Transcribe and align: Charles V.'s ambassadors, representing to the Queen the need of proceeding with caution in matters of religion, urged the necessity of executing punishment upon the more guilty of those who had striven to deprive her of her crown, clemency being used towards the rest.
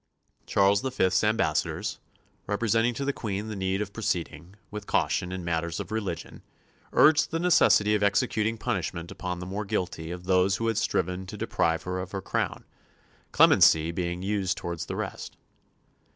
Charles 0.47 0.81
V.'s 0.81 1.23
ambassadors, 1.23 1.99
representing 2.47 2.95
to 2.95 3.05
the 3.05 3.13
Queen 3.13 3.49
the 3.49 3.55
need 3.55 3.81
of 3.83 3.93
proceeding 3.93 4.55
with 4.71 4.87
caution 4.87 5.31
in 5.31 5.45
matters 5.45 5.79
of 5.79 5.91
religion, 5.91 6.41
urged 6.91 7.29
the 7.29 7.37
necessity 7.37 7.93
of 7.93 8.01
executing 8.01 8.57
punishment 8.57 9.11
upon 9.11 9.37
the 9.37 9.45
more 9.45 9.63
guilty 9.63 10.09
of 10.09 10.23
those 10.23 10.55
who 10.55 10.65
had 10.65 10.79
striven 10.79 11.27
to 11.27 11.37
deprive 11.37 11.83
her 11.83 11.99
of 11.99 12.13
her 12.13 12.21
crown, 12.23 12.65
clemency 13.31 13.91
being 13.91 14.23
used 14.23 14.57
towards 14.57 14.87
the 14.87 14.95
rest. 14.95 15.37